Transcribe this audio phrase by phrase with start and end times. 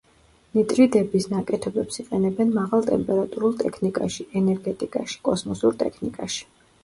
[0.57, 6.49] ნიტრიდების ნაკეთობებს იყენებენ მაღალ ტემპერატურულ ტექნიკაში, ენერგეტიკაში, კოსმოსურ ტექნიკაში.